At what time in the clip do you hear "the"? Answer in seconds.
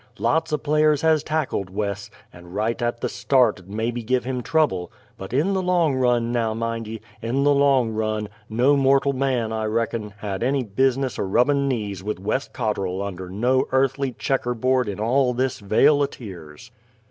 3.01-3.07, 5.53-5.61, 7.43-7.53